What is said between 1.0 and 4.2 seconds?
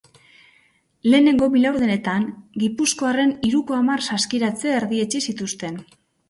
Lehenengo bi laurdenetan gipuzkoarren hiruko hamar